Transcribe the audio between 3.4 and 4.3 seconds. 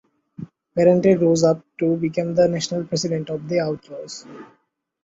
the Outlaws.